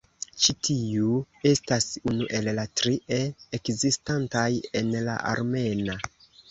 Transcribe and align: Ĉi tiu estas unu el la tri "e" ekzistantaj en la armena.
Ĉi 0.43 0.53
tiu 0.67 1.11
estas 1.49 1.87
unu 2.13 2.29
el 2.39 2.51
la 2.61 2.65
tri 2.81 2.97
"e" 3.21 3.23
ekzistantaj 3.61 4.51
en 4.83 4.95
la 5.11 5.25
armena. 5.37 6.05